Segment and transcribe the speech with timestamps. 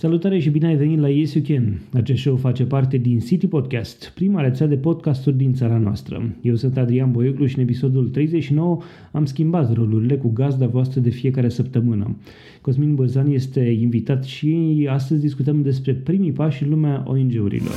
[0.00, 1.80] Salutare și bine ai venit la Yes You Can.
[1.92, 6.34] Acest show face parte din City Podcast, prima rețea de podcasturi din țara noastră.
[6.42, 8.78] Eu sunt Adrian Boioglu și în episodul 39
[9.12, 12.16] am schimbat rolurile cu gazda voastră de fiecare săptămână.
[12.60, 17.74] Cosmin Băzan este invitat și astăzi discutăm despre primii pași în lumea ONG-urilor.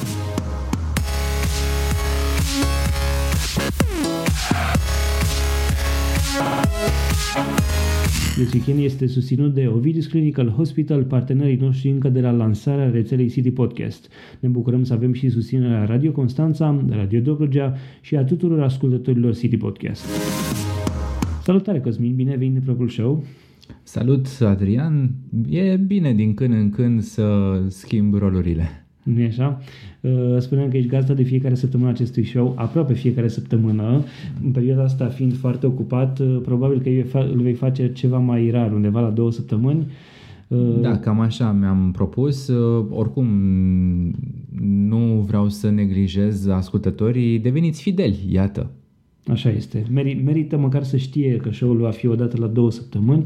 [8.38, 13.52] Weekend este susținut de Ovidis Clinical Hospital, partenerii noștri încă de la lansarea rețelei City
[13.52, 14.12] Podcast.
[14.40, 19.58] Ne bucurăm să avem și susținerea Radio Constanța, Radio Dobrogea și a tuturor ascultătorilor City
[19.58, 20.06] Podcast.
[21.44, 23.24] Salutare Cosmin, bine ai venit în propriul show.
[23.84, 25.12] Salut Adrian,
[25.50, 29.62] e bine din când în când să schimb rolurile nu e așa?
[30.02, 34.04] Uh, spuneam că ești gazda de fiecare săptămână acestui show, aproape fiecare săptămână.
[34.44, 38.72] În perioada asta fiind foarte ocupat, uh, probabil că îl vei face ceva mai rar,
[38.72, 39.88] undeva la două săptămâni.
[40.48, 42.52] Uh, da, cam așa mi-am propus.
[42.90, 43.28] Oricum,
[44.62, 47.40] nu vreau să neglijez ascultătorii.
[47.40, 48.72] Deveniți fideli, iată.
[49.28, 49.86] Așa este.
[50.24, 53.24] Merită măcar să știe că show-ul va fi odată la două săptămâni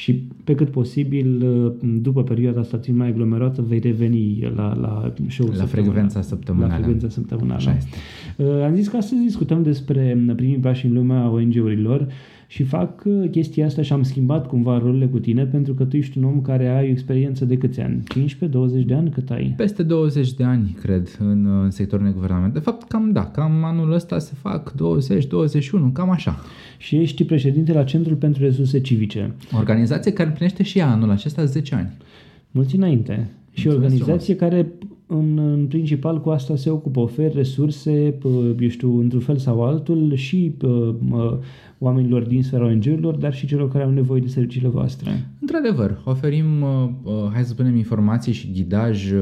[0.00, 0.12] și
[0.44, 5.52] pe cât posibil, uh, după perioada asta țin mai aglomerată, vei reveni la, la show
[5.56, 6.70] La frecvența săptămânală.
[6.70, 7.54] La frecvența săptămânală.
[7.58, 7.96] Așa este.
[8.36, 12.06] Uh, am zis că astăzi discutăm despre primii pași în lumea ONG-urilor
[12.50, 15.96] și fac uh, chestia asta și am schimbat cumva rolurile cu tine pentru că tu
[15.96, 18.02] ești un om care ai o experiență de câți ani?
[18.82, 19.10] 15-20 de ani?
[19.10, 19.54] Cât ai?
[19.56, 22.52] Peste 20 de ani, cred, în, în sectorul neguvernamental.
[22.62, 24.76] De fapt, cam da, cam anul ăsta se fac 20-21,
[25.92, 26.38] cam așa.
[26.78, 29.34] Și ești președinte la Centrul pentru Resurse Civice.
[29.56, 31.90] Organizație care împlinește și anul acesta 10 ani.
[32.50, 33.30] Mulți înainte.
[33.52, 34.72] Și o organizație care
[35.06, 38.14] în, în principal cu asta se ocupă, ofer resurse,
[38.60, 40.52] eu știu, într-un fel sau altul și
[41.82, 45.10] oamenilor din sfera ONG-urilor, dar și celor care au nevoie de serviciile voastre.
[45.40, 49.20] Într-adevăr, oferim, uh, uh, hai să spunem, informații și ghidaj uh,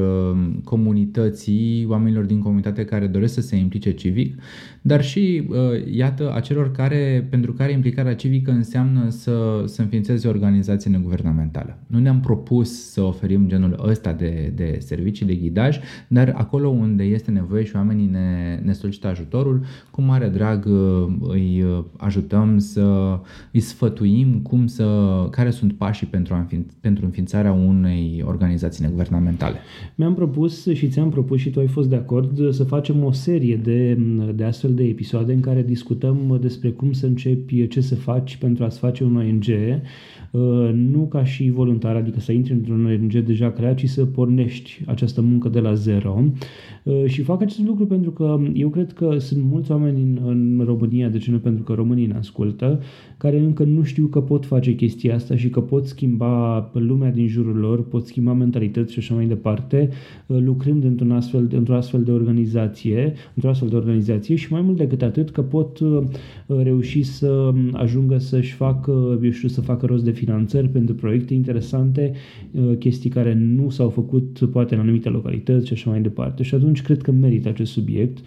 [0.63, 4.41] comunității, oamenilor din comunitate care doresc să se implice civic,
[4.81, 5.49] dar și,
[5.91, 11.77] iată, a celor care, pentru care implicarea civică înseamnă să, să înființeze o organizație neguvernamentală.
[11.87, 17.03] Nu ne-am propus să oferim genul ăsta de, de servicii, de ghidaj, dar acolo unde
[17.03, 20.67] este nevoie și oamenii ne, ne solicită ajutorul, cu mare drag
[21.19, 21.65] îi
[21.97, 23.19] ajutăm încercăm să
[23.51, 24.85] îi sfătuim cum să,
[25.31, 29.57] care sunt pașii pentru, a înfiin, pentru înființarea unei organizații neguvernamentale.
[29.95, 33.55] Mi-am propus și ți-am propus și tu ai fost de acord să facem o serie
[33.55, 33.97] de,
[34.35, 38.63] de astfel de episoade în care discutăm despre cum să începi, ce să faci pentru
[38.63, 39.45] a-ți face un ONG,
[40.31, 44.81] uh, nu ca și voluntar, adică să intri într-un ONG deja creat, ci să pornești
[44.85, 46.23] această muncă de la zero.
[46.83, 50.65] Uh, și fac acest lucru pentru că eu cred că sunt mulți oameni în, în
[50.65, 51.39] România, de ce nu?
[51.39, 52.81] Pentru că românii ne ascultă,
[53.19, 57.27] care încă nu știu că pot face chestia asta și că pot schimba lumea din
[57.27, 59.89] jurul lor, pot schimba mentalități și așa mai departe,
[60.25, 64.77] uh, lucrând într-un astfel, într-o astfel de organizație, într-o astfel de organizație și mai mult
[64.77, 66.03] decât atât că pot uh,
[66.45, 72.11] reuși să ajungă să-și facă, eu știu, să facă rost de finanțări pentru proiecte interesante,
[72.79, 76.43] chestii care nu s-au făcut poate în anumite localități și așa mai departe.
[76.43, 78.17] Și atunci cred că merită acest subiect.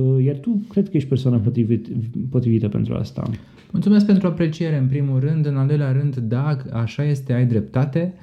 [0.00, 1.86] Uh, iar tu cred că ești persoana potrivit,
[2.30, 3.30] potrivită pentru asta.
[3.70, 5.46] Mulțumesc pentru apreciere, în primul rând.
[5.46, 8.14] În al doilea rând, da, așa este, ai dreptate.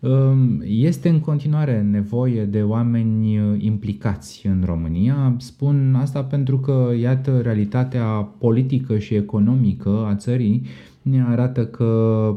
[0.00, 5.34] Um, este în continuare nevoie de oameni uh, implicați în România.
[5.38, 8.04] Spun asta pentru că, iată, realitatea
[8.38, 10.62] politică și economică a țării
[11.04, 11.84] ne arată că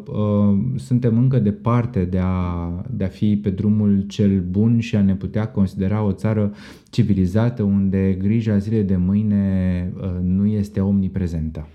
[0.07, 5.01] uh, suntem încă departe de a, de a fi pe drumul cel bun și a
[5.01, 6.53] ne putea considera o țară
[6.89, 11.67] civilizată unde grija zilei de mâine uh, nu este omniprezentă.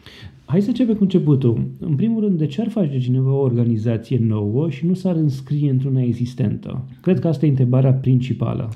[0.44, 1.66] Hai să începem cu începutul.
[1.78, 5.70] În primul rând, de ce ar face cineva o organizație nouă și nu s-ar înscrie
[5.70, 6.84] într-una existentă?
[7.00, 8.68] Cred că asta e întrebarea principală.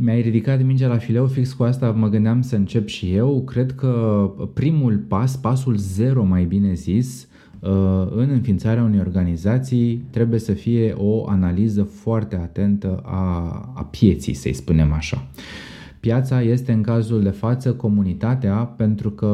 [0.00, 3.42] Mi-ai ridicat mingea la fileu, fix cu asta mă gândeam să încep și eu.
[3.44, 7.28] Cred că primul pas, pasul zero mai bine zis,
[7.60, 14.34] uh, în înființarea unei organizații trebuie să fie o analiză foarte atentă a, a pieții,
[14.34, 15.26] să-i spunem așa.
[16.00, 19.26] Piața este în cazul de față comunitatea pentru că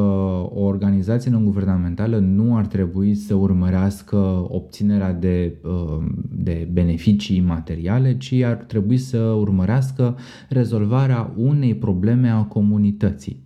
[0.53, 8.33] o organizație non-guvernamentală nu ar trebui să urmărească obținerea de, uh, de beneficii materiale, ci
[8.33, 10.17] ar trebui să urmărească
[10.49, 13.43] rezolvarea unei probleme a comunității.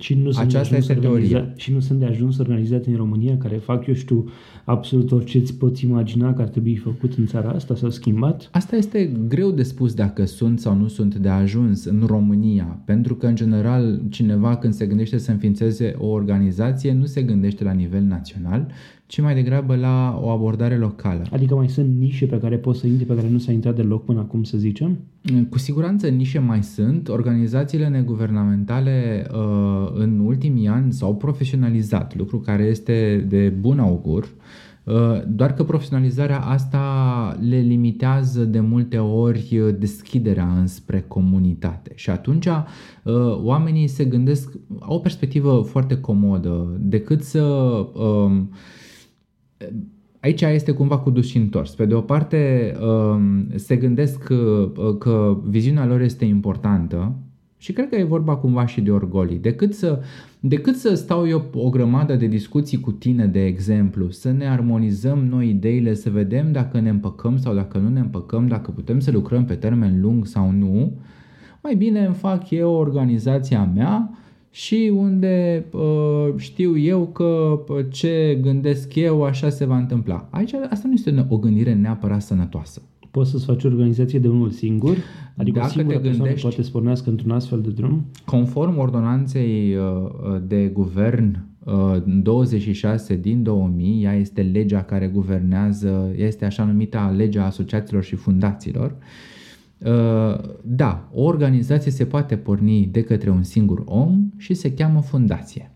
[0.00, 1.52] Și nu sunt Aceasta este teoria.
[1.56, 4.28] Și nu sunt de ajuns organizate în România care fac, eu știu,
[4.64, 8.48] absolut orice îți poți imagina că ar trebui făcut în țara asta sau schimbat?
[8.52, 13.14] Asta este greu de spus dacă sunt sau nu sunt de ajuns în România, pentru
[13.14, 17.72] că, în general, cineva când se gândește să înființeze o organizație nu se gândește la
[17.72, 18.72] nivel național,
[19.10, 21.22] ci mai degrabă la o abordare locală.
[21.30, 24.04] Adică mai sunt nișe pe care poți să intri, pe care nu s-a intrat deloc
[24.04, 24.98] până acum, să zicem?
[25.48, 27.08] Cu siguranță nișe mai sunt.
[27.08, 34.28] Organizațiile neguvernamentale uh, în ultimii ani s-au profesionalizat, lucru care este de bun augur.
[34.84, 34.94] Uh,
[35.28, 42.62] doar că profesionalizarea asta le limitează de multe ori deschiderea înspre comunitate și atunci uh,
[43.42, 48.50] oamenii se gândesc, au o perspectivă foarte comodă decât să um,
[50.20, 51.74] aici este cumva cu dus și întors.
[51.74, 57.14] Pe de o parte, um, se gândesc că, că viziunea lor este importantă
[57.56, 59.38] și cred că e vorba cumva și de orgolii.
[59.38, 60.02] Decât să,
[60.40, 65.18] decât să stau eu o grămadă de discuții cu tine, de exemplu, să ne armonizăm
[65.18, 69.10] noi ideile, să vedem dacă ne împăcăm sau dacă nu ne împăcăm, dacă putem să
[69.10, 70.92] lucrăm pe termen lung sau nu,
[71.62, 74.10] mai bine îmi fac eu organizația mea,
[74.50, 77.60] și unde uh, știu eu că
[77.90, 80.28] ce gândesc eu așa se va întâmpla.
[80.30, 82.82] Aici asta nu este o gândire neapărat sănătoasă.
[83.10, 84.96] Poți să-ți faci o organizație de unul singur?
[85.36, 88.04] Adică Dacă o singură te gândești, poate să pornească într-un astfel de drum?
[88.24, 91.44] Conform ordonanței uh, de guvern
[92.22, 98.14] 26 uh, din 2000, ea este legea care guvernează, este așa numită legea asociațiilor și
[98.14, 99.29] fundațiilor, Uh,
[100.62, 105.70] da, o organizație se poate porni de către un singur om și se cheamă fundație.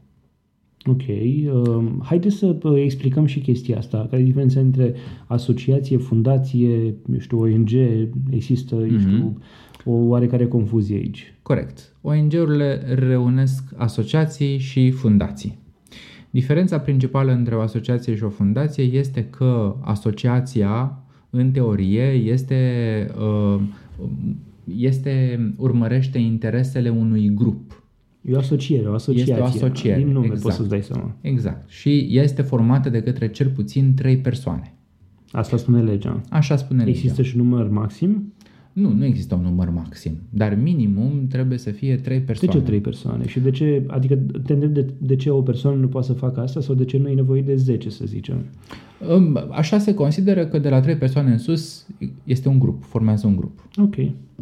[0.87, 1.03] Ok.
[1.07, 4.07] Uh, haideți să uh, explicăm și chestia asta.
[4.11, 4.95] Care e diferența între
[5.27, 7.71] asociație, fundație, eu știu, ONG?
[8.31, 8.99] Există, mm-hmm.
[8.99, 9.39] știu,
[9.85, 11.35] o oarecare confuzie aici.
[11.43, 11.97] Corect.
[12.01, 15.59] ONG-urile reunesc asociații și fundații.
[16.31, 21.04] Diferența principală între o asociație și o fundație este că asociația,
[21.37, 23.61] în teorie, este uh,
[24.65, 27.85] este, urmărește interesele unui grup.
[28.21, 29.33] E o asociere, o asociație.
[29.33, 30.03] Este o asociere.
[30.03, 30.43] Din nume exact.
[30.43, 31.17] poți să-ți dai seama.
[31.21, 31.71] Exact.
[31.71, 34.75] Și este formată de către cel puțin trei persoane.
[35.31, 36.21] Asta spune legea.
[36.31, 36.97] Așa spune legea.
[36.97, 38.33] Există și număr maxim?
[38.75, 42.53] Nu, nu există un număr maxim, dar minimum trebuie să fie trei persoane.
[42.53, 43.27] De ce trei persoane?
[43.27, 44.15] Și de ce, adică
[44.47, 46.99] te întreb de, de ce o persoană nu poate să facă asta sau de ce
[46.99, 48.45] nu e nevoie de 10, să zicem?
[49.51, 51.87] Așa se consideră că de la trei persoane în sus
[52.25, 53.69] este un grup, formează un grup.
[53.77, 53.95] Ok.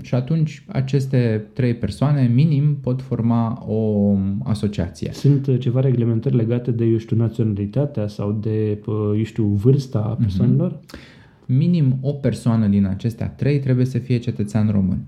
[0.03, 5.11] Și atunci aceste trei persoane minim pot forma o asociație.
[5.13, 10.09] Sunt uh, ceva reglementări legate de, eu știu, naționalitatea sau de, uh, eu știu, vârsta
[10.11, 10.21] mhm.
[10.21, 10.73] persoanelor?
[10.73, 11.21] Mm-hmm
[11.57, 14.99] minim o persoană din acestea trei trebuie să fie cetățean român.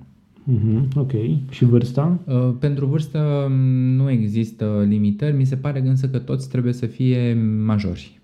[0.45, 1.13] Mm-hmm, ok.
[1.51, 2.21] Și vârsta?
[2.25, 5.37] Uh, pentru vârstă mm, nu există limitări.
[5.37, 8.21] Mi se pare însă că toți trebuie să fie majori.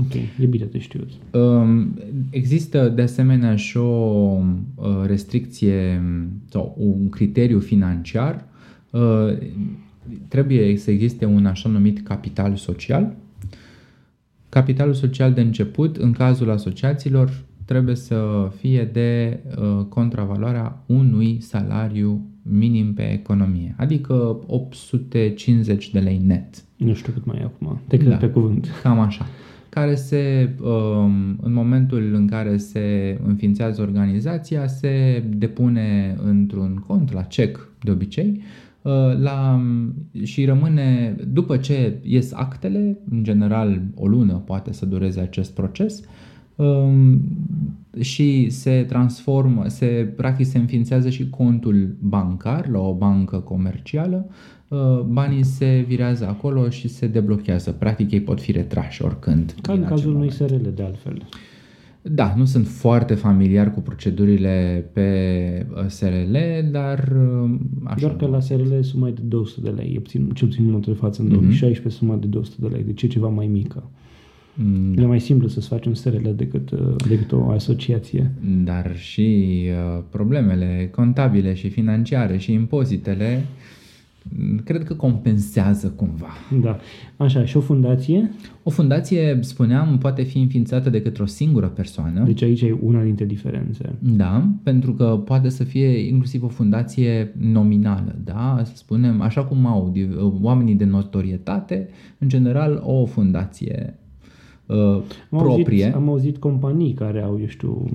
[0.00, 1.08] Ok, e bine de știut.
[1.32, 1.86] Uh,
[2.30, 4.40] există de asemenea și o
[4.74, 6.02] uh, restricție
[6.50, 8.44] sau un criteriu financiar.
[8.90, 9.38] Uh,
[10.28, 13.16] trebuie să existe un așa numit capital social
[14.58, 17.30] Capitalul social de început, în cazul asociațiilor,
[17.64, 26.20] trebuie să fie de uh, contravaloarea unui salariu minim pe economie, adică 850 de lei
[26.26, 26.64] net.
[26.76, 28.68] Nu știu cât mai e acum, te cred da, pe cuvânt.
[28.82, 29.26] Cam așa.
[29.68, 37.22] Care se, um, în momentul în care se înființează organizația, se depune într-un cont la
[37.22, 38.67] cec de obicei Uh,
[39.20, 39.60] la,
[40.22, 46.02] și rămâne, după ce ies actele, în general o lună poate să dureze acest proces,
[46.56, 47.20] um,
[48.00, 54.26] și se transformă, se, practic se înființează și contul bancar la o bancă comercială,
[54.68, 57.72] uh, banii se virează acolo și se deblochează.
[57.72, 59.54] Practic ei pot fi retrași oricând.
[59.62, 61.22] Ca în cazul unui SRL de altfel.
[62.02, 66.36] Da, nu sunt foarte familiar cu procedurile pe uh, SRL,
[66.70, 67.12] dar
[67.42, 67.50] uh,
[67.84, 68.00] așa.
[68.00, 70.92] Doar că la SRL sunt mai de 200 de lei, puțin, cel puțin în de
[70.92, 71.98] față, în 2016 mm-hmm.
[71.98, 73.90] sunt mai de 200 de lei, deci e ceva mai mică.
[74.94, 75.02] Da.
[75.02, 78.30] E mai simplu să-ți faci un SRL decât, uh, decât o asociație.
[78.64, 83.44] Dar și uh, problemele contabile și financiare și impozitele
[84.64, 86.30] cred că compensează cumva.
[86.62, 86.78] Da.
[87.16, 88.30] Așa, și o fundație?
[88.62, 92.24] O fundație, spuneam, poate fi înființată de către o singură persoană.
[92.24, 93.94] Deci aici e una dintre diferențe.
[93.98, 98.60] Da, pentru că poate să fie inclusiv o fundație nominală, da?
[98.64, 99.94] Să spunem, așa cum au
[100.42, 103.98] oamenii de notorietate, în general o fundație
[104.68, 104.76] uh,
[105.30, 105.84] am proprie.
[105.84, 107.88] Auzit, am auzit companii care au, eu știu,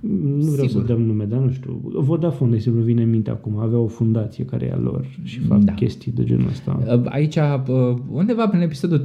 [0.00, 0.82] nu vreau Sigur.
[0.86, 1.80] să dăm nume, dar nu știu.
[1.94, 3.58] Vodafone, de exemplu, vine în minte acum.
[3.58, 5.72] Avea o fundație care e a lor și fac da.
[5.72, 6.82] chestii de genul ăsta.
[6.86, 9.02] Uh, aici, uh, undeva prin episodul 3-4,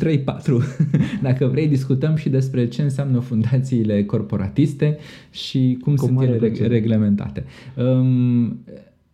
[1.21, 4.97] dacă vrei, discutăm și despre ce înseamnă fundațiile corporatiste
[5.31, 6.67] și cum Cu sunt ele plăcere.
[6.67, 7.45] reglementate.
[7.75, 8.57] Um,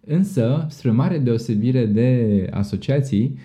[0.05, 3.37] însă, spre mare deosebire de asociații, um,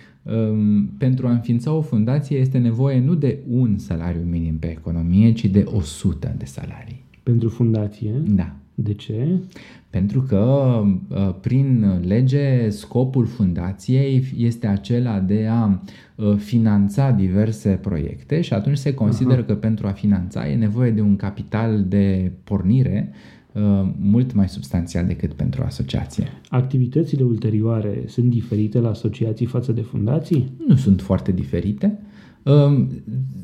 [0.97, 5.45] pentru a înființa o fundație este nevoie nu de un salariu minim pe economie, ci
[5.45, 7.03] de 100 de salarii.
[7.23, 8.11] Pentru fundație?
[8.27, 8.55] Da.
[8.75, 9.39] De ce?
[9.89, 10.73] Pentru că
[11.09, 15.81] uh, prin lege scopul fundației este acela de a
[16.15, 19.43] uh, finanța diverse proiecte și atunci se consideră Aha.
[19.43, 23.38] că pentru a finanța e nevoie de un capital de pornire uh,
[23.99, 26.27] mult mai substanțial decât pentru asociație.
[26.49, 30.51] Activitățile ulterioare sunt diferite la asociații față de fundații?
[30.67, 31.99] Nu sunt foarte diferite.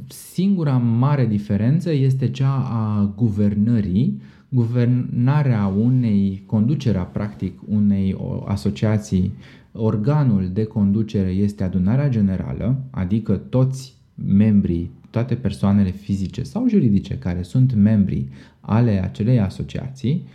[0.08, 9.34] Singura mare diferență este cea a guvernării guvernarea unei, conducerea practic unei asociații,
[9.72, 13.94] organul de conducere este adunarea generală, adică toți
[14.26, 18.28] membrii, toate persoanele fizice sau juridice care sunt membri
[18.66, 20.26] ale acelei asociații,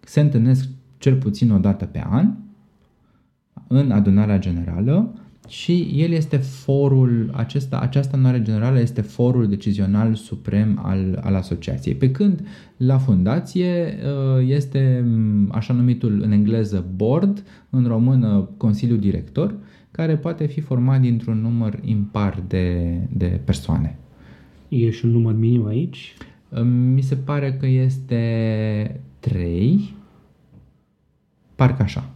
[0.00, 2.34] se întâlnesc cel puțin o dată pe an
[3.68, 5.14] în adunarea generală
[5.48, 11.94] și el este forul, acesta, această anoare generală este forul decizional suprem al, al asociației.
[11.94, 15.04] Pe când la fundație uh, este
[15.50, 19.54] așa numitul în engleză board, în română Consiliul Director,
[19.90, 23.98] care poate fi format dintr-un număr impar de, de persoane.
[24.68, 26.14] E și un număr minim aici?
[26.54, 29.94] Uh, mi se pare că este 3,
[31.54, 32.10] parcă așa.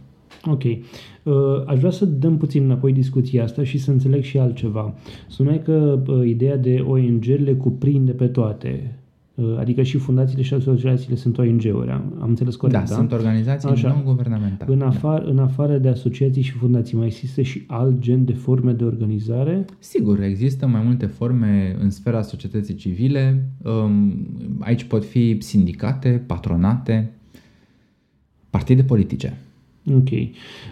[0.45, 0.63] Ok.
[0.63, 4.93] Uh, aș vrea să dăm puțin înapoi discuția asta și să înțeleg și altceva.
[5.27, 8.99] Spuneai că uh, ideea de ONG le cuprinde pe toate.
[9.39, 11.89] Uh, adică și fundațiile și asociațiile sunt ONG-uri.
[11.89, 12.85] Am, am înțeles corect, da?
[12.85, 13.87] Da, sunt organizații Așa.
[13.87, 14.73] non-guvernamentale.
[14.73, 15.29] În, afar, da.
[15.29, 19.65] în afară de asociații și fundații, mai există și alt gen de forme de organizare?
[19.79, 23.49] Sigur, există mai multe forme în sfera societății civile.
[23.63, 24.27] Um,
[24.59, 27.11] aici pot fi sindicate, patronate,
[28.49, 29.37] partide politice.
[29.95, 30.09] Ok.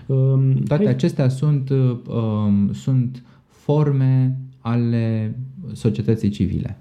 [0.05, 0.93] Um, Toate hai...
[0.93, 5.35] acestea sunt, um, sunt forme ale
[5.73, 6.77] societății civile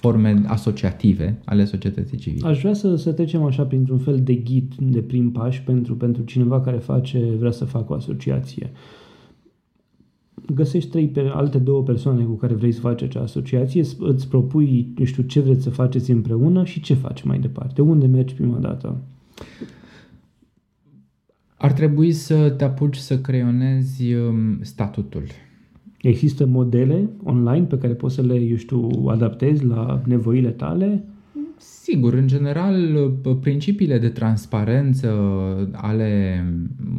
[0.00, 2.48] forme asociative ale societății civile.
[2.48, 6.22] Aș vrea să, să trecem așa printr-un fel de ghid de prim pași pentru, pentru
[6.22, 8.70] cineva care face, vrea să facă o asociație.
[10.54, 15.04] Găsești trei, alte două persoane cu care vrei să faci acea asociație, îți propui, nu
[15.04, 17.82] știu, ce vreți să faceți împreună și ce faci mai departe.
[17.82, 18.96] Unde mergi prima dată?
[21.56, 25.24] ar trebui să te apuci să creionezi um, statutul.
[26.00, 31.04] Există modele online pe care poți să le, eu știu, adaptezi la nevoile tale?
[31.60, 35.08] Sigur, în general, principiile de transparență
[35.72, 36.44] ale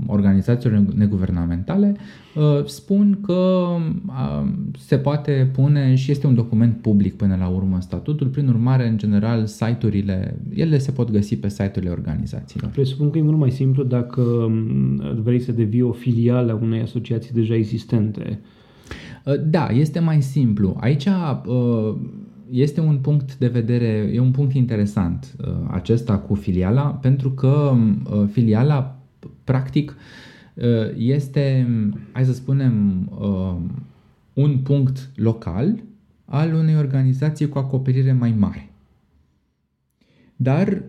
[0.08, 1.96] organizațiilor neguvernamentale
[2.36, 3.68] uh, spun că
[4.08, 8.88] uh, se poate pune și este un document public până la urmă statutul, prin urmare,
[8.88, 12.72] în general, site-urile, ele se pot găsi pe site-urile organizațiilor.
[12.72, 16.82] Presupun că e mult mai simplu dacă um, vrei să devii o filială a unei
[16.82, 18.40] asociații deja existente.
[19.30, 20.78] Uh, da, este mai simplu.
[20.80, 21.08] Aici
[22.50, 27.74] este un punct de vedere, e un punct interesant uh, acesta cu filiala, pentru că
[28.12, 29.00] uh, filiala
[29.44, 29.96] practic
[30.54, 30.66] uh,
[30.98, 31.68] este,
[32.12, 33.08] hai să spunem,
[34.34, 35.84] un punct local
[36.26, 38.72] al unei organizații cu acoperire mai mare.
[40.36, 40.84] Dar,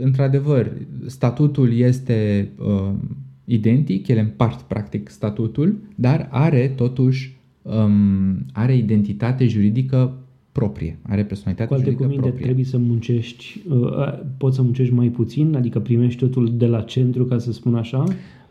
[0.00, 0.72] într-adevăr,
[1.06, 2.50] statutul este
[3.52, 10.18] identic, ele împart practic statutul, dar are totuși um, are identitate juridică
[10.52, 12.44] proprie, are personalitate Cu alte cuvinte, proprie.
[12.44, 17.24] trebuie să muncești, uh, poți să muncești mai puțin, adică primești totul de la centru,
[17.24, 18.04] ca să spun așa?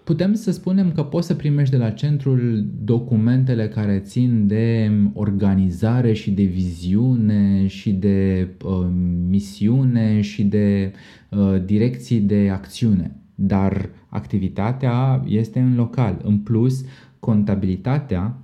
[0.03, 6.13] Putem să spunem că poți să primești de la centrul documentele care țin de organizare
[6.13, 8.87] și de viziune și de uh,
[9.27, 10.91] misiune și de
[11.29, 16.21] uh, direcții de acțiune, dar activitatea este în local.
[16.23, 16.85] În plus,
[17.19, 18.35] contabilitatea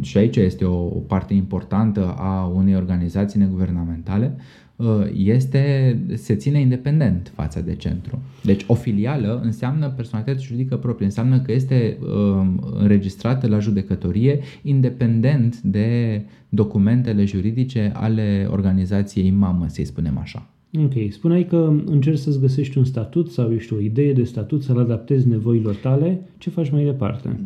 [0.00, 4.36] și aici este o, parte importantă a unei organizații neguvernamentale,
[4.76, 8.18] uh, este, se ține independent față de centru.
[8.42, 15.60] Deci o filială înseamnă personalitate juridică proprie, înseamnă că este um, înregistrată la judecătorie independent
[15.60, 20.46] de documentele juridice ale organizației mamă, să-i spunem așa.
[20.72, 24.78] Ok, spuneai că încerci să-ți găsești un statut sau, ești o idee de statut, să-l
[24.78, 26.28] adaptezi nevoilor tale.
[26.38, 27.40] Ce faci mai departe?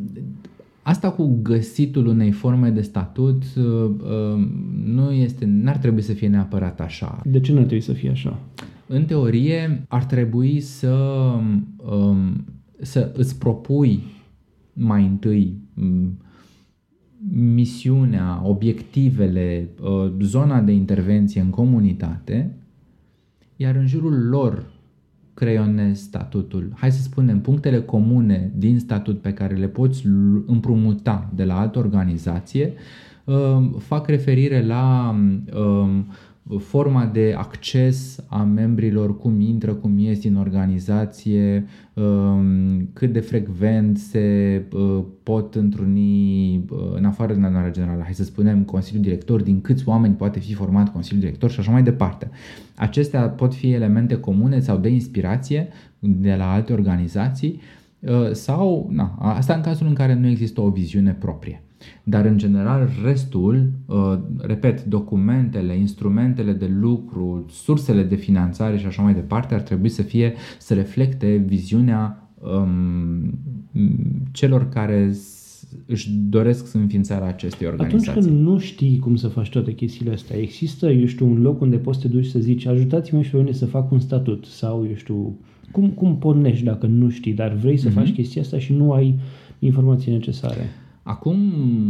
[0.82, 4.48] Asta cu găsitul unei forme de statut uh, uh,
[4.84, 7.20] nu este, n-ar trebui să fie neapărat așa.
[7.24, 8.38] De ce nu ar trebui să fie așa?
[8.86, 10.94] În teorie ar trebui să,
[11.76, 12.44] um,
[12.80, 14.00] să îți propui
[14.72, 16.18] mai întâi um,
[17.30, 22.56] misiunea, obiectivele, uh, zona de intervenție în comunitate,
[23.62, 24.64] iar în jurul lor
[25.34, 26.72] creionezi statutul.
[26.76, 30.06] Hai să spunem, punctele comune din statut pe care le poți
[30.46, 32.72] împrumuta de la altă organizație
[33.24, 35.14] um, fac referire la
[35.54, 36.06] um,
[36.58, 43.98] forma de acces a membrilor, cum intră, cum ies din organizație, um, cât de frecvent
[43.98, 49.42] se uh, pot întruni uh, în afară din adunarea generală, hai să spunem Consiliul Director,
[49.42, 52.30] din câți oameni poate fi format Consiliul Director și așa mai departe.
[52.76, 55.68] Acestea pot fi elemente comune sau de inspirație
[55.98, 57.60] de la alte organizații
[58.00, 61.62] uh, sau, na, asta în cazul în care nu există o viziune proprie.
[62.02, 69.02] Dar, în general, restul, uh, repet, documentele, instrumentele de lucru, sursele de finanțare și așa
[69.02, 73.38] mai departe, ar trebui să fie, să reflecte viziunea um,
[74.32, 75.10] celor care
[75.86, 78.10] își doresc să înființarea acestei organizații.
[78.10, 81.60] Atunci când nu știi cum să faci toate chestiile astea, există, eu știu, un loc
[81.60, 84.44] unde poți să te duci să zici ajutați-mă și pe mine să fac un statut
[84.44, 85.38] sau, eu știu,
[85.70, 87.92] cum, cum pornești dacă nu știi, dar vrei să mm-hmm.
[87.92, 89.18] faci chestia asta și nu ai
[89.58, 90.70] informații necesare?
[91.02, 91.38] Acum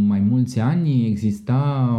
[0.07, 1.89] mai mulți ani exista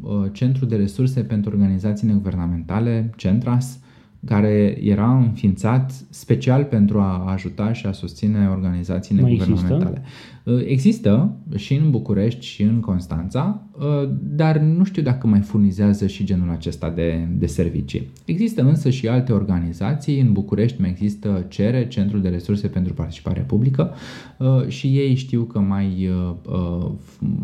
[0.00, 3.80] uh, Centrul de Resurse pentru Organizații Neguvernamentale, Centras,
[4.24, 10.02] care era înființat special pentru a ajuta și a susține organizații neguvernamentale.
[10.44, 16.06] Uh, există și în București și în Constanța, uh, dar nu știu dacă mai furnizează
[16.06, 18.08] și genul acesta de, de servicii.
[18.24, 20.20] Există însă și alte organizații.
[20.20, 23.94] În București mai există CERE, Centrul de Resurse pentru Participare Publică,
[24.38, 26.10] uh, și ei știu că mai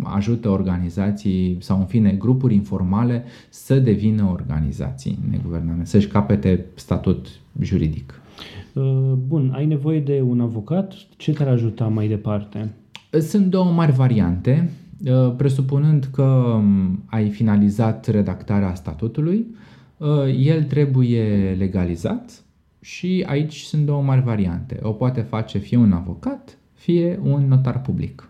[0.03, 7.27] ajută organizații sau în fine grupuri informale să devină organizații neguvernamentale, să-și capete statut
[7.61, 8.21] juridic.
[9.27, 10.95] Bun, ai nevoie de un avocat?
[11.17, 12.75] Ce te-ar ajuta mai departe?
[13.21, 14.71] Sunt două mari variante,
[15.05, 19.47] uh, presupunând că um, ai finalizat redactarea statutului,
[19.97, 20.09] uh,
[20.45, 22.45] el trebuie legalizat
[22.81, 24.79] și aici sunt două mari variante.
[24.83, 28.30] O poate face fie un avocat, fie un notar public.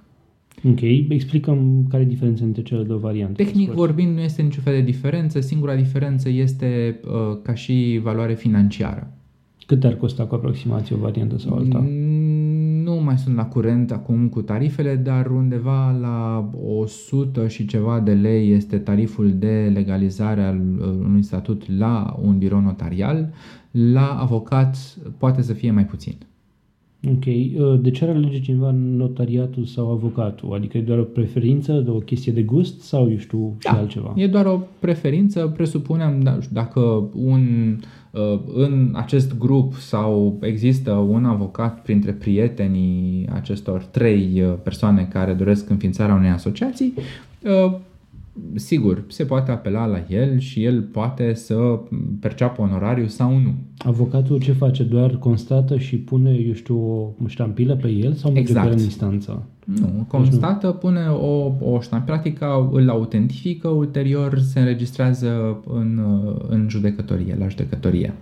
[0.64, 3.42] Ok, explicăm care e diferența între cele două variante.
[3.42, 8.34] Tehnic vorbind, nu este niciun fel de diferență, singura diferență este uh, ca și valoare
[8.34, 9.12] financiară.
[9.66, 11.78] Cât ar costa cu aproximație o variantă sau alta?
[11.78, 18.00] Mm, nu mai sunt la curent acum cu tarifele, dar undeva la 100 și ceva
[18.00, 23.32] de lei este tariful de legalizare al uh, unui statut la un birou notarial.
[23.70, 24.76] La avocat
[25.18, 26.16] poate să fie mai puțin.
[27.08, 27.24] Ok.
[27.26, 30.54] Uh, de ce ar alege cineva notariatul sau avocatul?
[30.54, 33.78] Adică e doar o preferință, de o chestie de gust sau, eu știu, și da,
[33.78, 34.12] altceva?
[34.16, 35.52] e doar o preferință.
[35.56, 37.76] Presupunem, da, dacă un
[38.10, 45.32] uh, în acest grup sau există un avocat printre prietenii acestor trei uh, persoane care
[45.32, 46.94] doresc înființarea unei asociații,
[48.54, 51.80] sigur, se poate apela la el și el poate să
[52.20, 53.54] perceapă onorariu sau nu.
[53.78, 54.82] Avocatul ce face?
[54.82, 56.78] Doar constată și pune, eu știu,
[57.24, 58.72] o ștampilă pe el sau merge exact.
[58.72, 59.46] în instanță?
[59.64, 60.78] Nu, constată, deci nu.
[60.78, 62.40] pune o, o ștampilă, practic
[62.70, 66.00] îl autentifică, ulterior se înregistrează în,
[66.48, 68.14] în judecătorie, la judecătorie.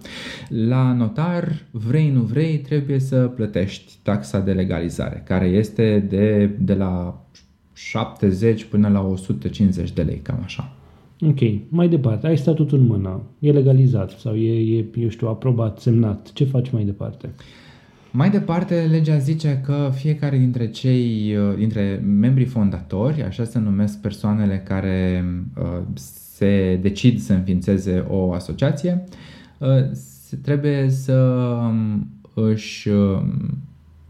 [0.48, 6.74] La notar, vrei nu vrei, trebuie să plătești taxa de legalizare, care este de, de
[6.74, 7.22] la
[7.78, 10.72] 70 până la 150 de lei, cam așa.
[11.20, 11.38] Ok,
[11.68, 16.32] mai departe, ai statutul în mână, e legalizat sau e, e, eu știu, aprobat, semnat.
[16.32, 17.34] Ce faci mai departe?
[18.10, 24.00] Mai departe, legea zice că fiecare dintre cei, uh, dintre membrii fondatori, așa se numesc
[24.00, 25.24] persoanele care
[25.56, 29.04] uh, se decid să înființeze o asociație,
[29.58, 29.68] uh,
[30.42, 31.14] trebuie să
[31.68, 32.88] um, își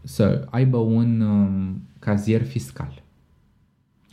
[0.03, 3.03] să aibă un um, cazier fiscal.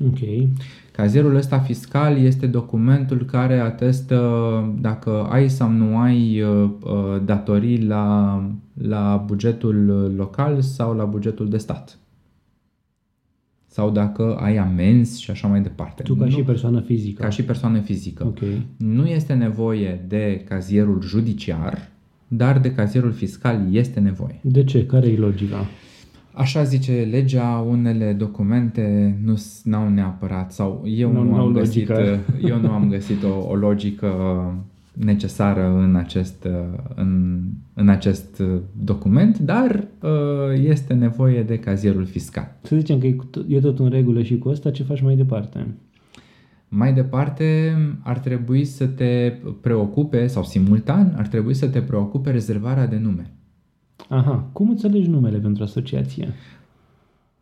[0.05, 0.49] Ok.
[0.93, 4.19] Cazierul ăsta fiscal este documentul care atestă
[4.81, 8.43] dacă ai sau nu ai uh, uh, datorii la,
[8.75, 11.99] la bugetul local sau la bugetul de stat.
[13.67, 16.03] Sau dacă ai amenzi și așa mai departe.
[16.03, 17.23] Tu ca nu, și persoană fizică.
[17.23, 18.27] Ca și persoană fizică.
[18.27, 18.67] Okay.
[18.77, 21.89] Nu este nevoie de cazierul judiciar,
[22.29, 24.41] dar de cazierul fiscal este nevoie.
[24.43, 24.87] De ce?
[24.87, 25.67] Care e logica?
[26.37, 29.17] Așa zice legea, unele documente
[29.65, 31.91] nu au neapărat sau eu nu, nu am găsit
[32.51, 34.09] eu nu am găsit o, o logică
[34.93, 36.49] necesară în acest,
[36.95, 37.41] în,
[37.75, 38.43] în acest
[38.85, 40.11] document, dar uh,
[40.65, 42.57] este nevoie de cazierul fiscal.
[42.63, 43.07] Să zicem că
[43.49, 45.67] e tot în regulă și cu asta, ce faci mai departe?
[46.69, 52.87] Mai departe, ar trebui să te preocupe, sau simultan, ar trebui să te preocupe rezervarea
[52.87, 53.31] de nume.
[54.09, 56.29] Aha, cum îți alegi numele pentru asociație?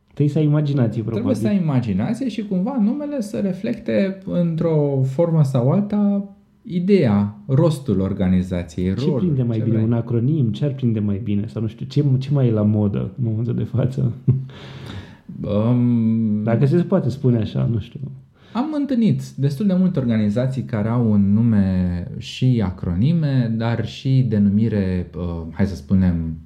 [0.07, 1.12] Trebuie să ai imaginație, probabil.
[1.12, 6.29] Trebuie să ai imaginație și cumva numele să reflecte într-o formă sau alta
[6.62, 9.70] ideea, rostul organizației, Ce prinde mai bine?
[9.70, 9.85] Vrei?
[9.85, 10.53] Un acronim?
[10.53, 11.46] Ce ar prinde mai bine?
[11.46, 14.12] Sau nu știu, ce, ce mai e la modă în momentul de față?
[15.42, 18.00] Um, Dacă se poate spune așa, nu știu.
[18.53, 25.11] Am întâlnit destul de multe organizații care au un nume și acronime, dar și denumire,
[25.16, 26.37] uh, hai să spunem, mm,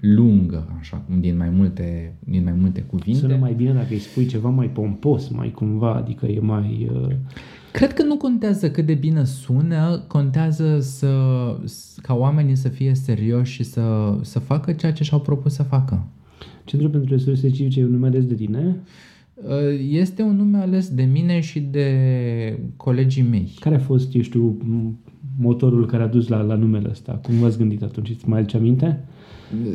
[0.00, 3.20] lungă, așa, din mai multe, din mai multe cuvinte.
[3.20, 6.90] Sună mai bine dacă îi spui ceva mai pompos, mai cumva, adică e mai...
[6.92, 7.14] Uh...
[7.72, 11.12] Cred că nu contează cât de bine sună, contează să,
[12.02, 16.06] ca oamenii să fie serioși și să, să facă ceea ce și-au propus să facă.
[16.64, 18.76] Centrul pentru Resurse Civice e un nume ales de tine?
[19.34, 21.88] Uh, este un nume ales de mine și de
[22.76, 23.54] colegii mei.
[23.60, 24.58] Care a fost, eu știu,
[25.38, 27.12] motorul care a dus la, la numele ăsta?
[27.12, 28.10] Cum v-ați gândit atunci?
[28.10, 29.04] Îți mai aduce aminte?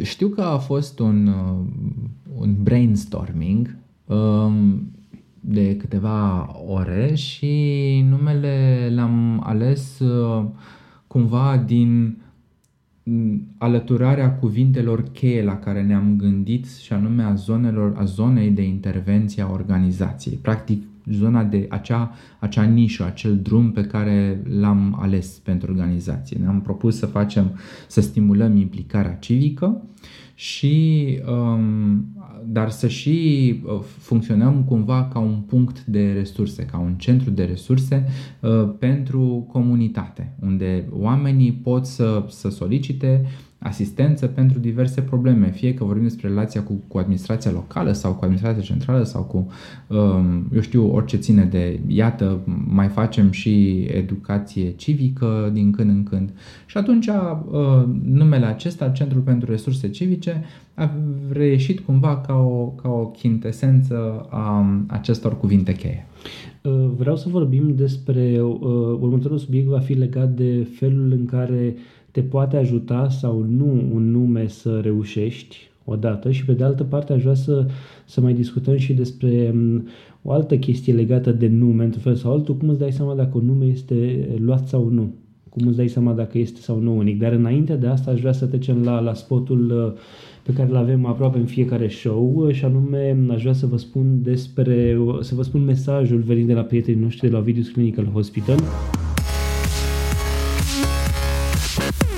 [0.02, 1.66] Știu că a fost un, uh,
[2.38, 4.92] un brainstorming um,
[5.40, 10.46] de câteva ore și numele l-am ales uh,
[11.08, 12.18] cumva din
[13.58, 19.44] alăturarea cuvintelor cheie la care ne-am gândit și anume a, zonelor, a zonei de intervenție
[19.44, 20.36] a organizației.
[20.36, 26.38] Practic, zona de acea, acea nișă, acel drum pe care l-am ales pentru organizație.
[26.42, 29.82] Ne-am propus să facem, să stimulăm implicarea civică
[30.36, 32.06] și um,
[32.46, 37.44] dar să și uh, funcționăm cumva ca un punct de resurse, ca un centru de
[37.44, 38.06] resurse
[38.40, 43.26] uh, pentru comunitate, unde oamenii pot să, să solicite
[43.64, 48.20] asistență pentru diverse probleme, fie că vorbim despre relația cu, cu administrația locală sau cu
[48.24, 49.48] administrația centrală sau cu,
[49.88, 56.04] um, eu știu, orice ține de, iată, mai facem și educație civică din când în
[56.04, 56.34] când.
[56.66, 60.92] Și atunci uh, numele acesta, Centrul pentru Resurse Civice, a
[61.30, 66.08] reieșit cumva ca o, ca o chintesență a acestor cuvinte cheie.
[66.64, 68.60] Uh, vreau să vorbim despre uh,
[69.00, 71.76] următorul subiect va fi legat de felul în care
[72.12, 77.14] te poate ajuta sau nu un nume să reușești odată și pe de altă parte
[77.14, 77.66] aș vrea să,
[78.06, 79.88] să mai discutăm și despre um,
[80.22, 83.38] o altă chestie legată de nume, într-un fel sau altul, cum îți dai seama dacă
[83.38, 85.14] un nume este luat sau nu,
[85.50, 87.20] cum îți dai seama dacă este sau nu unic.
[87.20, 89.94] Dar înainte de asta aș vrea să trecem la, la spotul uh,
[90.44, 93.78] pe care îl avem aproape în fiecare show uh, și anume aș vrea să vă
[93.78, 98.06] spun despre, să vă spun mesajul venit de la prietenii noștri de la Videos Clinical
[98.06, 98.58] Hospital.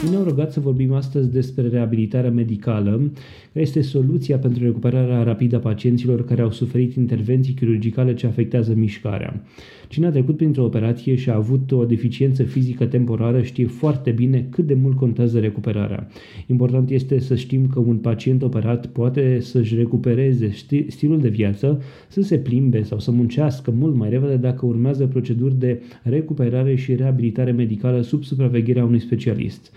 [0.09, 3.11] Ne-au rugat să vorbim astăzi despre reabilitarea medicală,
[3.53, 8.73] care este soluția pentru recuperarea rapidă a pacienților care au suferit intervenții chirurgicale ce afectează
[8.75, 9.43] mișcarea.
[9.87, 14.47] Cine a trecut printr-o operație și a avut o deficiență fizică temporară știe foarte bine
[14.49, 16.07] cât de mult contează recuperarea.
[16.47, 20.51] Important este să știm că un pacient operat poate să-și recupereze
[20.87, 25.59] stilul de viață, să se plimbe sau să muncească mult mai repede dacă urmează proceduri
[25.59, 29.71] de recuperare și reabilitare medicală sub supravegherea unui specialist.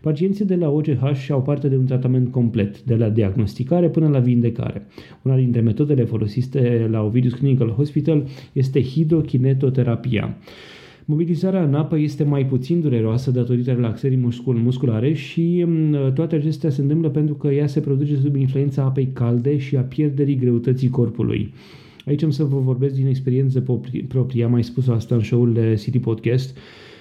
[0.00, 4.18] Pacienții de la OCH au parte de un tratament complet, de la diagnosticare până la
[4.18, 4.86] vindecare.
[5.22, 10.36] Una dintre metodele folosite la Ovidius Clinical Hospital este hidrokinetoterapia.
[11.04, 16.80] Mobilizarea în apă este mai puțin dureroasă datorită relaxării musculare și mm, toate acestea se
[16.80, 21.52] întâmplă pentru că ea se produce sub influența apei calde și a pierderii greutății corpului.
[22.06, 23.64] Aici am să vă vorbesc din experiență
[24.08, 26.56] proprie, am mai spus asta în show-ul City Podcast.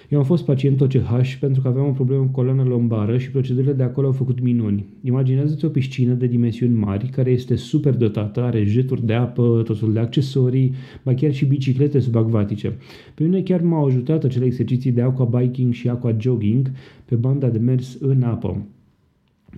[0.09, 3.73] Eu am fost pacient OCH pentru că aveam o problemă cu coloana lombară și procedurile
[3.73, 4.85] de acolo au făcut minuni.
[5.03, 9.79] Imaginează-ți o piscină de dimensiuni mari care este super dotată, are jeturi de apă, tot
[9.79, 12.77] felul de accesorii, ba chiar și biciclete subacvatice.
[13.15, 16.71] Pe mine chiar m-au ajutat acele exerciții de aqua biking și aqua jogging
[17.05, 18.65] pe banda de mers în apă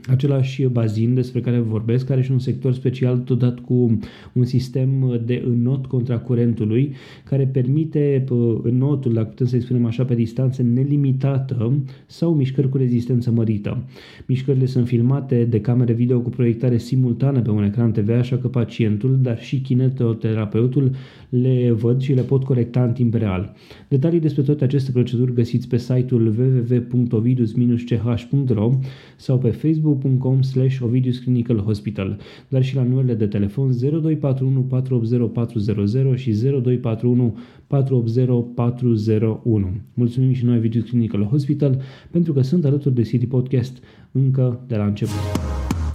[0.08, 4.00] același bazin despre care vorbesc, care și un sector special dotat cu
[4.34, 8.24] un sistem de înnot contra curentului, care permite
[8.64, 11.74] înnotul, dacă putem să-i spunem așa, pe distanță nelimitată
[12.06, 13.84] sau mișcări cu rezistență mărită.
[14.28, 18.48] Mișcările sunt filmate de camere video cu proiectare simultană pe un ecran TV, așa că
[18.48, 20.92] pacientul, dar și kinetoterapeutul
[21.30, 23.54] le văd și le pot corecta în timp real.
[23.88, 28.80] Detalii despre toate aceste proceduri găsiți pe site-ul www.ovidus-ch.ro
[29.16, 29.50] sau pe
[29.82, 36.32] facebook.com slash Ovidius Clinical Hospital, dar și la numerele de telefon 0241 480 400 și
[36.32, 39.68] 0241 480 401.
[39.94, 44.76] Mulțumim și noi Ovidius Clinical Hospital pentru că sunt alături de City Podcast încă de
[44.76, 45.20] la început.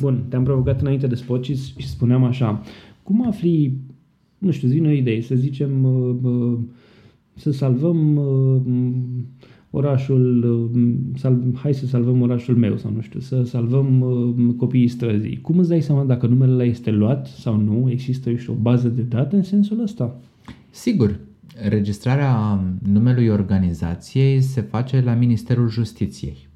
[0.00, 2.62] Bun, te-am provocat înainte de spot și, și spuneam așa,
[3.02, 3.72] cum afli
[4.38, 6.58] nu știu, zi o idee, să zicem, uh, uh,
[7.34, 8.60] să salvăm uh,
[9.76, 10.70] orașul,
[11.14, 15.40] sal, hai să salvăm orașul meu sau nu știu, să salvăm copiii străzii.
[15.40, 17.90] Cum îți dai seama dacă numele ăla este luat sau nu?
[17.90, 20.16] Există, eu știu, o bază de date în sensul ăsta?
[20.70, 21.18] Sigur.
[21.68, 22.60] Registrarea
[22.92, 26.48] numelui organizației se face la Ministerul Justiției.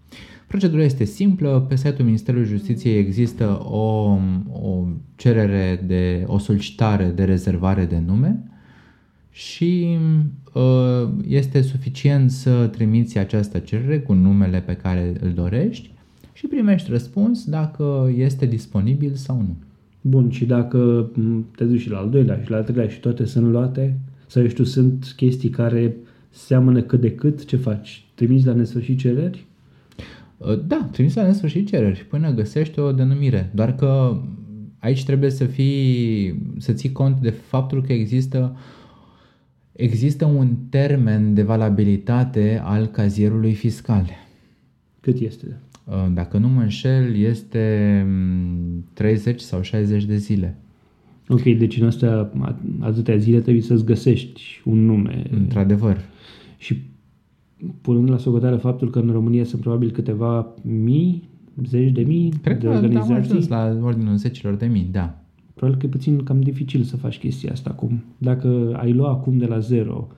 [0.46, 4.16] Procedura este simplă, pe site-ul Ministerului Justiției există o,
[4.52, 8.49] o cerere de o solicitare de rezervare de nume
[9.31, 9.99] și
[10.53, 15.90] uh, este suficient să trimiți această cerere cu numele pe care îl dorești
[16.33, 19.57] și primești răspuns dacă este disponibil sau nu.
[20.01, 21.11] Bun, și dacă
[21.57, 24.47] te duci și la al doilea și la al treilea și toate sunt luate, sau
[24.47, 25.97] știu, sunt chestii care
[26.31, 28.05] seamănă cât de cât, ce faci?
[28.14, 29.47] Trimiți la nesfârșit cereri?
[30.37, 33.51] Uh, da, trimiți la nesfârșit cereri până găsești o denumire.
[33.55, 34.21] Doar că
[34.79, 38.57] aici trebuie să fii, să ții cont de faptul că există
[39.72, 44.06] există un termen de valabilitate al cazierului fiscal.
[45.00, 45.56] Cât este?
[45.85, 48.06] Uh, dacă nu mă înșel, este
[48.92, 50.56] 30 mm, sau 60 de zile.
[51.28, 52.30] Ok, deci în astea
[52.78, 55.22] atâtea zile trebuie să-ți găsești un nume.
[55.30, 56.00] Într-adevăr.
[56.59, 56.83] Și
[57.80, 61.28] punând la socoteală faptul că în România sunt probabil câteva mii,
[61.66, 63.14] zeci de mii Cred de că organizații.
[63.14, 65.19] am ajuns la ordinul zecilor de mii, da.
[65.61, 68.05] Probabil că e puțin cam dificil să faci chestia asta acum.
[68.18, 70.09] Dacă ai lua acum de la zero,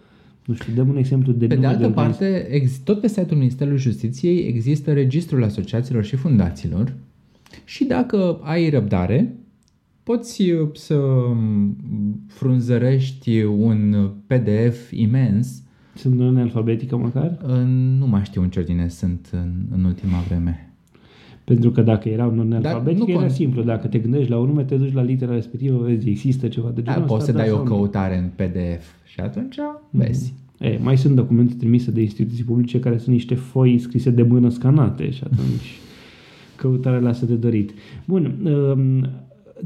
[0.47, 3.39] nu știu, dăm un exemplu de Pe de altă de parte, ex- tot pe site-ul
[3.39, 6.95] Ministerului Justiției există registrul asociațiilor și fundațiilor
[7.65, 9.37] și dacă ai răbdare,
[10.03, 11.77] poți uh, să um,
[12.27, 15.63] frunzărești un PDF imens.
[15.95, 17.39] Sunt în alfabetică măcar?
[17.99, 20.72] Nu mai știu în ce ordine sunt în, în ultima vreme.
[21.45, 23.63] Pentru că dacă era un ordine alfabetică, era simplu.
[23.63, 26.83] Dacă te gândești la un nume, te duci la litera respectivă, vezi, există ceva de
[26.83, 29.57] genul da, Poți să da dai o căutare în PDF și atunci
[29.91, 30.33] vezi.
[30.33, 30.43] Mm-hmm.
[30.67, 34.49] E, mai sunt documente trimise de instituții publice care sunt niște foi scrise de mână
[34.49, 35.79] scanate și atunci
[36.57, 37.73] căutarea lasă de dorit.
[38.07, 39.09] Bun, um,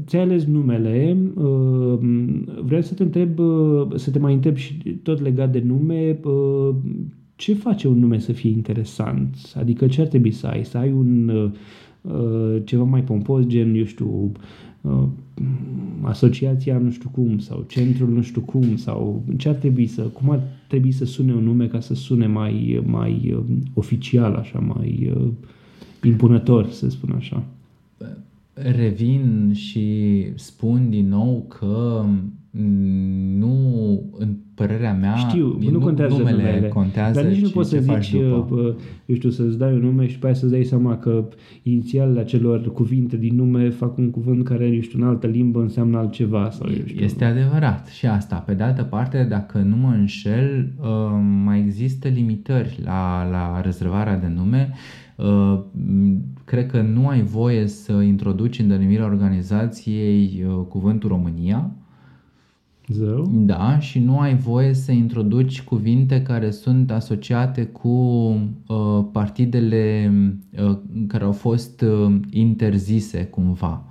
[0.05, 5.21] ți-ai ales numele, um, vreau să te întreb, uh, să te mai întreb și tot
[5.21, 6.75] legat de nume, uh,
[7.37, 9.35] ce face un nume să fie interesant?
[9.55, 10.65] Adică ce ar trebui să ai?
[10.65, 14.31] Să ai un uh, ceva mai pompos, gen, eu știu,
[16.01, 20.29] asociația nu știu cum sau centrul nu știu cum sau ce ar trebui să, cum
[20.29, 25.13] ar trebui să sune un nume ca să sune mai, mai oficial, așa, mai
[26.03, 27.43] impunător, să spun așa.
[28.53, 29.87] Revin și
[30.35, 32.05] spun din nou că
[33.37, 33.55] nu,
[34.17, 37.77] în părerea mea, Știu, nu, nu contează numele, numele, contează dar nici nu poți să
[37.77, 38.11] zici,
[39.05, 41.27] eu știu, să-ți dai un nume și pe aia să-ți dai seama că
[41.63, 45.97] inițialele acelor cuvinte din nume fac un cuvânt care, eu știu, în altă limbă înseamnă
[45.97, 46.49] altceva.
[46.49, 47.03] Sau, eu știu.
[47.03, 48.35] Este adevărat și asta.
[48.35, 50.87] Pe de altă parte, dacă nu mă înșel, uh,
[51.43, 54.73] mai există limitări la, la rezervarea de nume
[55.17, 55.59] Uh,
[56.45, 61.71] cred că nu ai voie să introduci în denumirea organizației uh, cuvântul România.
[62.87, 63.27] Zău.
[63.31, 70.11] Da, și nu ai voie să introduci cuvinte care sunt asociate cu uh, partidele
[70.63, 73.83] uh, care au fost uh, interzise cumva.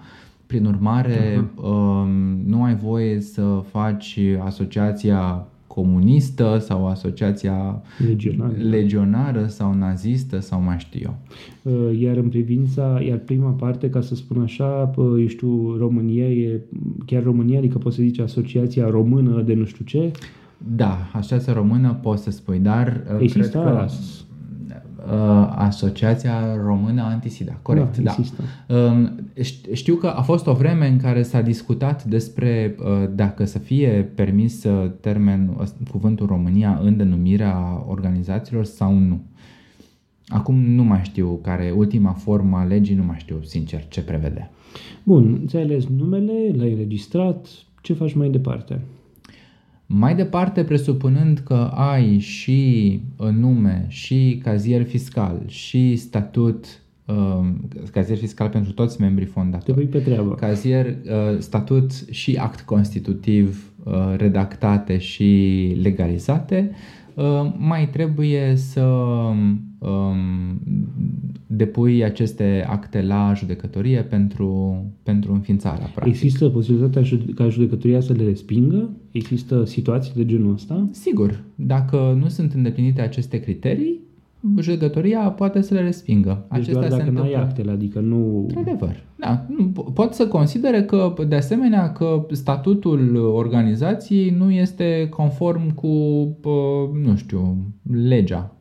[0.47, 1.57] Prin urmare, uh-huh.
[1.57, 2.09] uh,
[2.45, 10.79] nu ai voie să faci asociația comunistă sau asociația legionară, legionară sau nazistă sau mai
[10.79, 11.17] știu eu.
[11.63, 16.61] Uh, iar în privința, iar prima parte, ca să spun așa, eu știu, România e
[17.07, 20.11] chiar România, adică poți să zici Asociația Română de nu știu ce.
[20.77, 24.26] Da, Asociația Română poți să spui, dar uh, Există cred că uh,
[25.49, 28.17] Asociația Română Antisida, corect, da.
[28.67, 28.75] da.
[28.75, 29.31] Um,
[29.73, 34.11] știu că a fost o vreme în care s-a discutat despre uh, dacă să fie
[34.15, 35.57] permis uh, termen,
[35.91, 39.21] cuvântul România în denumirea organizațiilor sau nu.
[40.29, 44.51] Acum nu mai știu care, ultima formă a legii, nu mai știu sincer ce prevede.
[45.03, 47.47] Bun, ți-ai ales numele, l-ai registrat,
[47.83, 48.81] ce faci mai departe?
[49.87, 57.49] Mai departe, presupunând că ai și uh, nume, și cazier fiscal, și statut, uh,
[57.93, 60.35] cazier fiscal pentru toți membrii fondatori, Te pe treabă.
[60.35, 66.77] cazier, uh, statut și act constitutiv uh, redactate și legalizate, uh,
[67.59, 68.83] mai trebuie să
[69.79, 70.61] um,
[71.47, 76.13] depui aceste acte la judecătorie pentru, pentru înființarea practic.
[76.15, 78.91] Există posibilitatea ca judecătoria să le respingă?
[79.11, 80.89] Există situații de genul ăsta?
[80.91, 81.45] Sigur.
[81.55, 84.01] Dacă nu sunt îndeplinite aceste criterii,
[84.61, 86.47] judecătoria poate să le respingă.
[86.51, 88.39] Deci Acestea doar dacă nu ai actele, adică nu...
[88.41, 89.05] Într-adevăr.
[89.17, 89.47] Da.
[89.95, 95.89] Pot să considere că, de asemenea, că statutul organizației nu este conform cu,
[97.05, 97.57] nu știu,
[97.93, 98.57] legea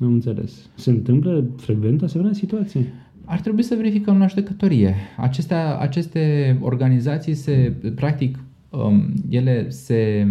[0.00, 0.70] am înțeles.
[0.74, 2.86] Se întâmplă frecvent asemenea situații?
[3.24, 4.94] Ar trebui să verificăm la judecătorie.
[5.16, 8.38] Acestea, aceste organizații se, practic,
[8.70, 10.26] um, ele se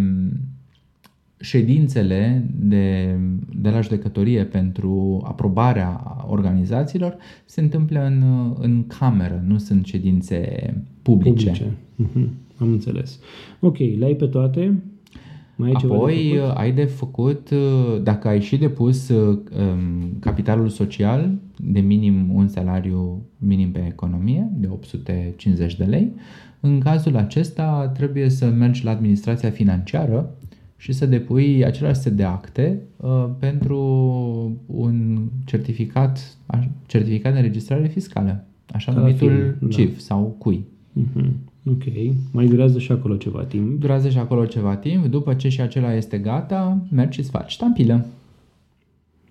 [1.44, 3.16] ședințele de,
[3.62, 8.24] de la judecătorie pentru aprobarea organizațiilor se întâmplă în,
[8.60, 11.46] în cameră, nu sunt ședințe publice.
[11.46, 11.78] publice.
[12.04, 12.30] Uh-huh.
[12.58, 13.20] Am înțeles.
[13.60, 14.84] Ok, le-ai pe toate?
[15.56, 16.58] Mai ai Apoi de făcut?
[16.58, 17.50] ai de făcut,
[18.04, 19.44] dacă ai și depus um,
[20.20, 26.12] capitalul social de minim un salariu minim pe economie de 850 de lei,
[26.60, 30.36] în cazul acesta trebuie să mergi la administrația financiară
[30.78, 33.80] și să depui același set de acte uh, pentru
[34.66, 36.38] un certificat,
[36.86, 40.00] certificat de înregistrare fiscală, așa Ca numitul film, CIF da.
[40.00, 40.66] sau CUI.
[41.00, 41.30] Uh-huh.
[41.66, 41.84] Ok.
[42.32, 43.80] Mai durează și acolo ceva timp.
[43.80, 45.06] Durează și acolo ceva timp.
[45.06, 48.06] După ce și acela este gata, mergi și îți faci ștampilă.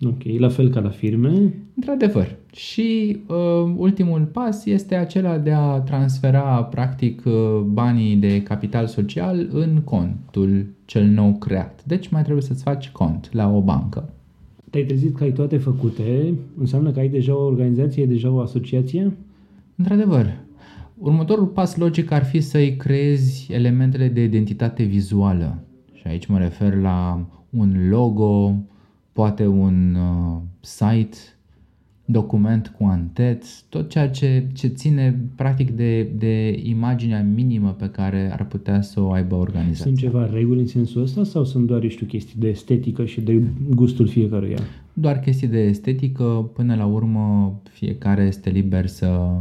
[0.05, 1.55] Ok, la fel ca la firme.
[1.75, 2.37] Într-adevăr.
[2.55, 9.49] Și uh, ultimul pas este acela de a transfera practic uh, banii de capital social
[9.53, 11.85] în contul cel nou creat.
[11.85, 14.13] Deci mai trebuie să-ți faci cont la o bancă.
[14.71, 19.13] Te-ai trezit că ai toate făcute, înseamnă că ai deja o organizație, deja o asociație?
[19.77, 20.39] Într-adevăr.
[20.99, 25.59] Următorul pas logic ar fi să-i creezi elementele de identitate vizuală.
[25.93, 28.55] Și aici mă refer la un logo,
[29.13, 31.17] poate un uh, site,
[32.05, 38.33] document cu antet, tot ceea ce, ce ține practic de, de imaginea minimă pe care
[38.33, 39.85] ar putea să o aibă organizația.
[39.85, 43.43] Sunt ceva reguli în sensul ăsta sau sunt doar, știu, chestii de estetică și de
[43.75, 44.59] gustul fiecăruia?
[44.93, 49.41] Doar chestii de estetică, până la urmă fiecare este liber să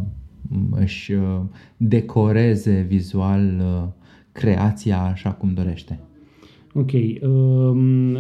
[0.72, 1.40] își uh,
[1.78, 3.88] decoreze vizual uh,
[4.32, 6.00] creația așa cum dorește.
[6.74, 6.92] Ok.
[7.22, 8.18] Um,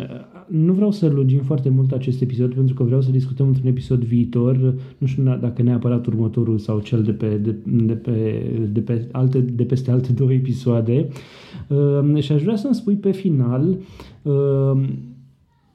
[0.52, 4.04] nu vreau să lungim foarte mult acest episod pentru că vreau să discutăm într-un episod
[4.04, 9.08] viitor, nu știu dacă neapărat următorul sau cel de, pe, de, de, pe, de, pe
[9.12, 11.08] alte, de peste alte două episoade.
[11.68, 13.78] Um, și aș vrea să-mi spui pe final
[14.22, 14.86] um,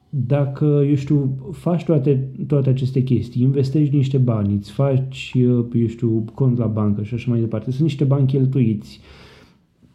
[0.09, 6.25] dacă, eu știu, faci toate, toate aceste chestii, investești niște bani, îți faci, eu știu,
[6.35, 9.26] cont la bancă și așa mai departe, sunt niște bani cheltuiți, uh,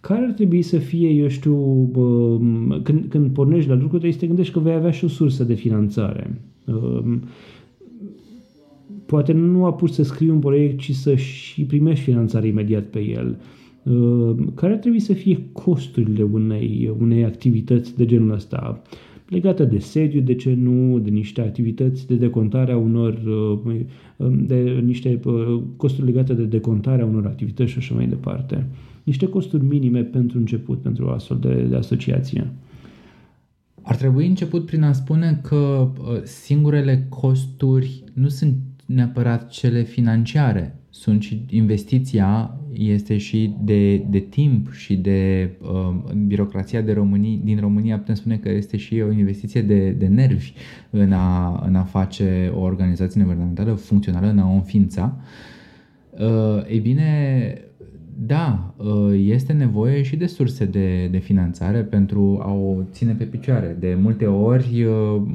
[0.01, 1.89] care ar trebui să fie, eu știu,
[2.83, 5.43] când, când pornești la lucru, trebuie să te gândești că vei avea și o sursă
[5.43, 6.41] de finanțare.
[9.05, 13.37] Poate nu apuci să scrii un proiect, ci să și primești finanțare imediat pe el.
[14.55, 18.81] Care ar trebui să fie costurile unei, unei activități de genul ăsta?
[19.27, 23.19] legată de sediu, de ce nu, de niște activități de decontare a unor,
[24.45, 25.19] de niște
[25.75, 28.67] costuri legate de decontarea unor activități și așa mai departe
[29.03, 32.51] niște costuri minime pentru început, pentru o astfel de, de asociație.
[33.81, 40.75] Ar trebui început prin a spune că uh, singurele costuri nu sunt neapărat cele financiare,
[40.89, 47.59] sunt și investiția este și de, de timp și de uh, birocrația de România, din
[47.59, 50.53] România putem spune că este și o investiție de, de nervi
[50.89, 55.17] în a, în a face o organizație neguvernamentală funcțională, în a o înființa.
[56.11, 57.53] Uh, ei bine,
[58.17, 63.23] da, ă, este nevoie și de surse de, de finanțare pentru a o ține pe
[63.23, 63.77] picioare.
[63.79, 65.27] De multe ori ă,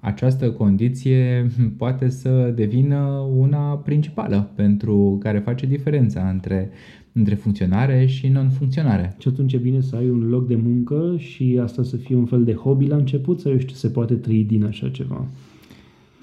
[0.00, 6.70] această condiție poate să devină una principală pentru care face diferența între,
[7.12, 9.14] între funcționare și non-funcționare.
[9.18, 12.26] Și atunci e bine să ai un loc de muncă și asta să fie un
[12.26, 15.26] fel de hobby la început sau eu știu, se poate trăi din așa ceva?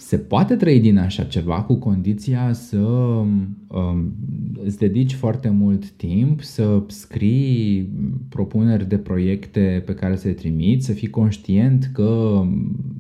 [0.08, 4.16] Se poate trăi din așa ceva cu condiția să um,
[4.64, 7.90] îți dedici foarte mult timp, să scrii
[8.30, 12.42] propuneri de proiecte pe care să le trimiți, să fii conștient că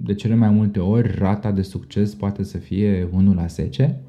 [0.02, 4.02] de cele mai multe ori rata de succes poate să fie 1 la 10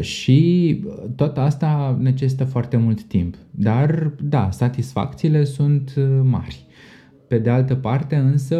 [0.00, 0.80] și
[1.16, 3.36] tot asta necesită foarte mult timp.
[3.50, 6.66] Dar, da, satisfacțiile sunt mari.
[7.28, 8.58] Pe de altă parte, însă,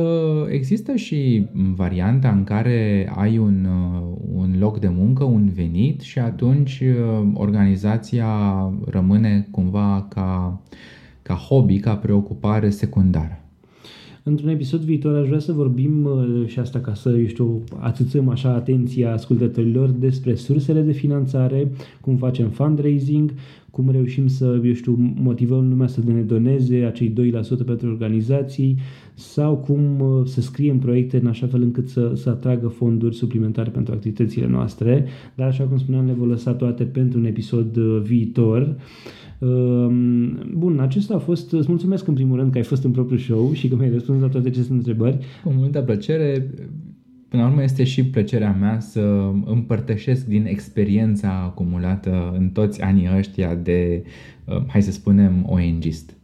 [0.50, 6.18] există și varianta în care ai un, uh, un loc de muncă, un venit și
[6.18, 8.29] atunci uh, organizația
[8.87, 10.61] rămâne cumva ca,
[11.22, 13.38] ca hobby, ca preocupare secundară.
[14.27, 18.29] Într-un episod viitor aș vrea să vorbim uh, și asta ca să, eu știu, atâțăm
[18.29, 23.33] așa atenția ascultătorilor despre sursele de finanțare, cum facem fundraising,
[23.75, 27.13] cum reușim să, eu știu, motivăm lumea să ne doneze acei
[27.63, 28.79] 2% pentru organizații
[29.15, 33.70] sau cum uh, să scriem proiecte în așa fel încât să, să atragă fonduri suplimentare
[33.70, 35.07] pentru activitățile noastre.
[35.35, 38.77] Dar așa cum spuneam, le voi lăsa toate pentru un episod uh, viitor.
[39.39, 43.20] Um, bun, acesta a fost, îți mulțumesc în primul rând că ai fost în propriul
[43.20, 45.18] show și că mi-ai răspuns la toate aceste întrebări.
[45.45, 46.51] Cu multă plăcere,
[47.35, 53.09] până la urmă este și plăcerea mea să împărtășesc din experiența acumulată în toți anii
[53.16, 54.03] ăștia de,
[54.45, 56.16] uh, hai să spunem, ONGist.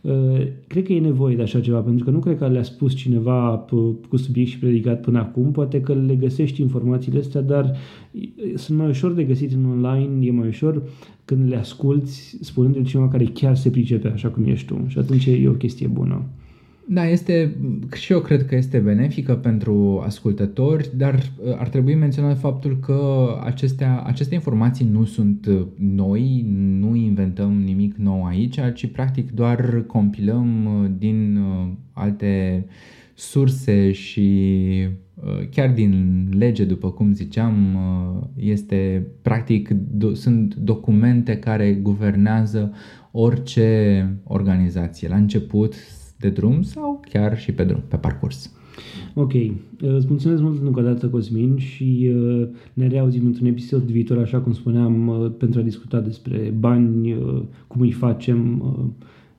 [0.00, 2.94] Uh, cred că e nevoie de așa ceva, pentru că nu cred că le-a spus
[2.94, 3.66] cineva
[4.08, 7.76] cu subiect și predicat până acum, poate că le găsești informațiile astea, dar
[8.54, 10.82] sunt mai ușor de găsit în online, e mai ușor
[11.24, 15.26] când le asculți spunându-le cineva care chiar se pricepe așa cum ești tu și atunci
[15.26, 16.22] e o chestie bună.
[16.90, 17.56] Da, este,
[17.94, 23.28] și eu cred că este benefică pentru ascultători, dar uh, ar trebui menționat faptul că
[23.44, 26.44] acestea, aceste informații nu sunt uh, noi,
[26.78, 31.38] nu inventăm nimic nou aici, ci practic doar compilăm uh, din
[31.92, 32.64] alte
[33.14, 34.38] surse și
[35.50, 37.78] chiar din lege, după cum ziceam,
[38.34, 39.70] este practic
[40.12, 42.72] sunt documente care guvernează
[43.10, 45.08] orice organizație.
[45.08, 45.74] La început
[46.18, 48.52] de drum sau chiar și pe drum, pe parcurs.
[49.14, 49.32] Ok.
[49.32, 49.50] Uh,
[49.80, 54.40] îți mulțumesc mult încă o dată, Cosmin, și uh, ne reauzim într-un episod viitor, așa
[54.40, 57.16] cum spuneam, uh, pentru a discuta despre bani,
[57.66, 58.62] cum îi facem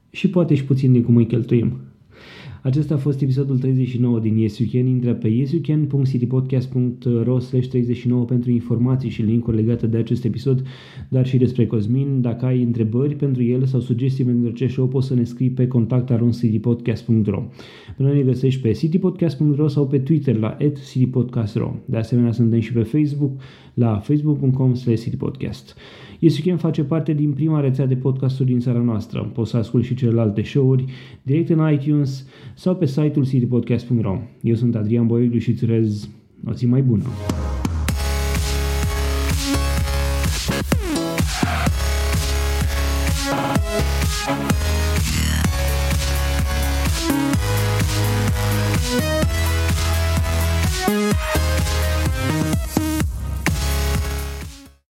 [0.10, 1.78] și poate și puțin de cum îi cheltuim.
[2.62, 4.88] Acesta a fost episodul 39 din Yes You Can.
[4.88, 10.64] Intră pe yesyoucan.citypodcast.ro 39 pentru informații și linkuri legate de acest episod,
[11.10, 12.22] dar și despre Cosmin.
[12.22, 15.68] Dacă ai întrebări pentru el sau sugestii pentru acest show, poți să ne scrii pe
[15.68, 17.44] contactaroncitypodcast.ro
[17.98, 20.58] Până ne găsești pe citypodcast.ro sau pe Twitter la
[20.92, 23.32] citypodcast.ro De asemenea, suntem și pe Facebook
[23.74, 25.76] la facebook.com citypodcast.
[26.20, 29.32] Yes face parte din prima rețea de podcasturi din țara noastră.
[29.34, 30.86] Poți să asculti și celelalte show-uri
[31.24, 32.28] direct în iTunes
[32.60, 34.18] sau pe site-ul citypodcast.ro.
[34.42, 36.10] Eu sunt Adrian Boioglu și îți urez
[36.46, 37.04] o zi mai bună!